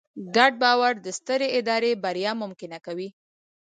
ګډ 0.35 0.53
باور 0.63 0.93
د 1.05 1.07
سترې 1.17 1.47
ادارې 1.59 1.91
بریا 2.03 2.31
ممکنه 2.43 2.77
کوي. 2.85 3.09